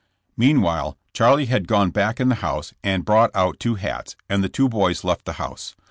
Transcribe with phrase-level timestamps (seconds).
[0.35, 4.43] Mean while Charlie had gone back in the house and brought out two hats, and
[4.43, 5.75] the two boys left the house.